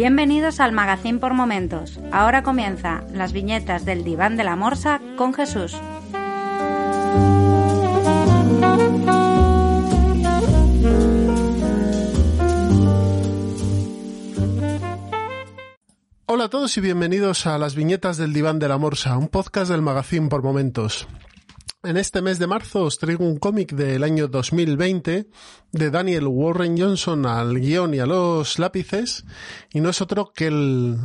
[0.00, 2.00] Bienvenidos al Magazine por Momentos.
[2.10, 5.76] Ahora comienza las viñetas del diván de la morsa con Jesús.
[16.24, 19.70] Hola a todos y bienvenidos a las viñetas del diván de la morsa, un podcast
[19.70, 21.08] del Magazine por Momentos.
[21.82, 25.30] En este mes de marzo os traigo un cómic del año 2020
[25.72, 29.24] de Daniel Warren Johnson al guion y a los lápices,
[29.72, 30.98] y no es otro que el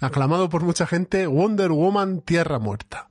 [0.00, 3.10] aclamado por mucha gente Wonder Woman Tierra Muerta.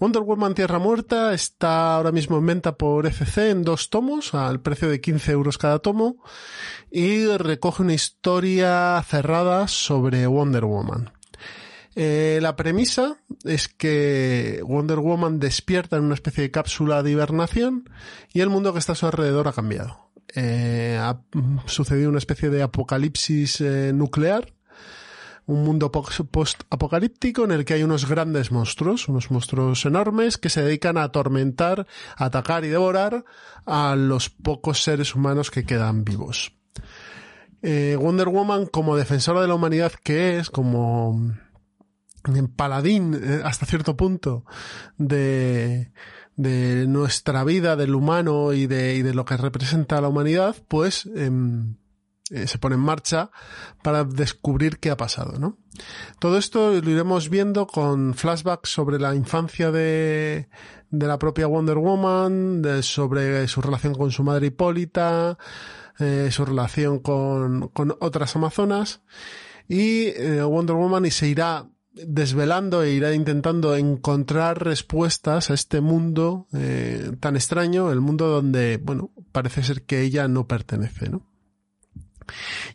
[0.00, 4.60] Wonder Woman Tierra Muerta está ahora mismo en venta por FC en dos tomos, al
[4.60, 6.16] precio de 15 euros cada tomo,
[6.90, 11.12] y recoge una historia cerrada sobre Wonder Woman.
[12.00, 17.90] Eh, la premisa es que Wonder Woman despierta en una especie de cápsula de hibernación
[18.32, 20.08] y el mundo que está a su alrededor ha cambiado.
[20.32, 21.20] Eh, ha
[21.66, 24.54] sucedido una especie de apocalipsis eh, nuclear
[25.46, 30.62] un mundo post-apocalíptico en el que hay unos grandes monstruos, unos monstruos enormes que se
[30.62, 33.24] dedican a atormentar, atacar y devorar
[33.66, 36.52] a los pocos seres humanos que quedan vivos.
[37.62, 41.32] Wonder Woman, como defensora de la humanidad que es, como
[42.54, 44.44] paladín eh, hasta cierto punto
[44.96, 45.92] de,
[46.36, 51.06] de nuestra vida, del humano y de, y de lo que representa la humanidad, pues
[51.14, 51.76] em,
[52.30, 53.30] eh, se pone en marcha
[53.82, 55.58] para descubrir qué ha pasado, ¿no?
[56.18, 60.48] Todo esto lo iremos viendo con flashbacks sobre la infancia de,
[60.90, 65.38] de la propia Wonder Woman, sobre su relación con su madre Hipólita,
[65.98, 69.02] eh, su relación con, con otras amazonas,
[69.68, 71.68] y eh, Wonder Woman y se irá
[72.06, 78.78] desvelando e irá intentando encontrar respuestas a este mundo eh, tan extraño, el mundo donde,
[78.78, 81.26] bueno, parece ser que ella no pertenece, ¿no?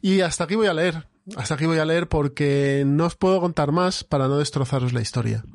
[0.01, 1.07] Y hasta aquí voy a leer.
[1.37, 4.99] Hasta aquí voy a leer porque no os puedo contar más para no destrozaros la
[4.99, 5.45] historia.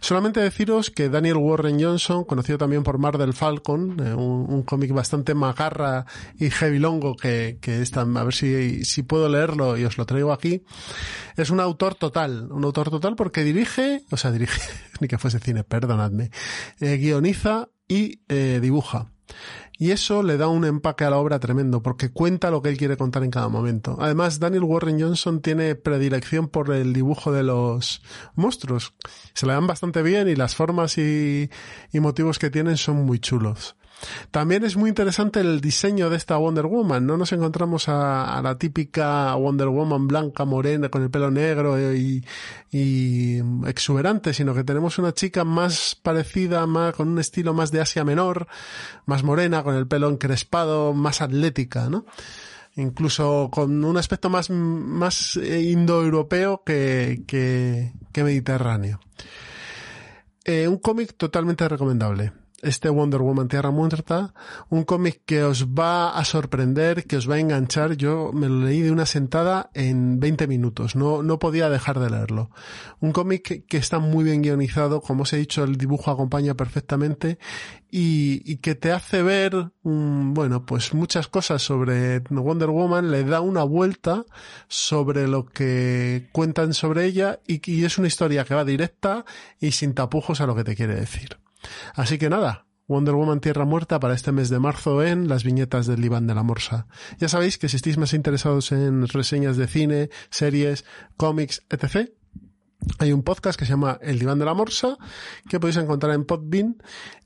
[0.00, 4.92] Solamente deciros que Daniel Warren Johnson, conocido también por Mar del Falcon, eh, un, cómic
[4.92, 6.06] bastante magarra
[6.38, 10.06] y heavy longo que, que está, a ver si, si puedo leerlo y os lo
[10.06, 10.62] traigo aquí,
[11.36, 14.60] es un autor total, un autor total porque dirige, o sea, dirige,
[15.00, 16.30] ni que fuese cine, perdonadme,
[16.78, 19.10] eh, guioniza y eh, dibuja.
[19.78, 22.78] Y eso le da un empaque a la obra tremendo, porque cuenta lo que él
[22.78, 23.96] quiere contar en cada momento.
[24.00, 28.02] Además, Daniel Warren Johnson tiene predilección por el dibujo de los
[28.34, 28.94] monstruos.
[29.34, 31.50] Se le dan bastante bien y las formas y,
[31.92, 33.76] y motivos que tienen son muy chulos.
[34.30, 37.06] También es muy interesante el diseño de esta Wonder Woman.
[37.06, 42.22] No nos encontramos a, la típica Wonder Woman blanca, morena, con el pelo negro y,
[43.66, 48.04] exuberante, sino que tenemos una chica más parecida, más, con un estilo más de Asia
[48.04, 48.46] Menor,
[49.06, 52.04] más morena, con el pelo encrespado, más atlética, ¿no?
[52.78, 59.00] incluso con un aspecto más, más indoeuropeo que, que, que mediterráneo.
[60.44, 62.32] Eh, un cómic totalmente recomendable
[62.68, 64.34] este Wonder Woman Tierra Muerta,
[64.68, 67.96] un cómic que os va a sorprender, que os va a enganchar.
[67.96, 72.10] Yo me lo leí de una sentada en 20 minutos, no, no podía dejar de
[72.10, 72.50] leerlo.
[73.00, 77.38] Un cómic que, está muy bien guionizado, como os he dicho, el dibujo acompaña perfectamente
[77.90, 83.40] y, y que te hace ver, bueno, pues muchas cosas sobre Wonder Woman, le da
[83.40, 84.24] una vuelta
[84.68, 89.24] sobre lo que cuentan sobre ella y es una historia que va directa
[89.60, 91.38] y sin tapujos a lo que te quiere decir.
[91.94, 95.86] Así que nada, Wonder Woman Tierra Muerta para este mes de marzo en las viñetas
[95.86, 96.86] del Iván de la Morsa.
[97.18, 100.84] Ya sabéis que si estáis más interesados en reseñas de cine, series,
[101.16, 102.10] cómics, etc.,
[102.98, 104.96] hay un podcast que se llama El Diván de la Morsa,
[105.48, 106.76] que podéis encontrar en Podbean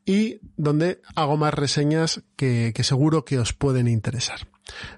[0.07, 4.49] y donde hago más reseñas que, que seguro que os pueden interesar.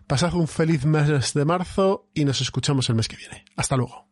[0.06, 3.44] Pasad un feliz mes de marzo y nos escuchamos el mes que viene.
[3.56, 4.11] Hasta luego.